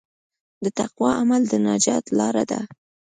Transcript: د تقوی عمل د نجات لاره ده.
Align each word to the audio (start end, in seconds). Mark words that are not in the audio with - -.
د 0.63 0.65
تقوی 0.79 1.11
عمل 1.21 1.41
د 1.47 1.53
نجات 1.67 2.05
لاره 2.17 2.43
ده. 2.51 2.59